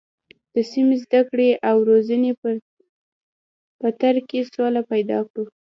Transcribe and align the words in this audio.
د 0.53 0.55
سمې 0.71 0.95
زده 1.03 1.21
کړې 1.29 1.49
او 1.69 1.75
روزنې 1.89 2.31
په 3.79 3.89
تر 4.01 4.15
کې 4.29 4.39
سوله 4.53 4.81
پیدا 4.91 5.19
کړو. 5.29 5.43